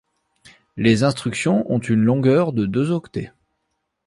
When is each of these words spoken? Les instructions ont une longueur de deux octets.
Les 0.77 1.03
instructions 1.03 1.71
ont 1.71 1.77
une 1.77 2.01
longueur 2.03 2.53
de 2.53 2.65
deux 2.65 2.89
octets. 2.89 3.31